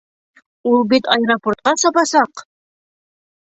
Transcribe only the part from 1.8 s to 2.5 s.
сабасаҡ!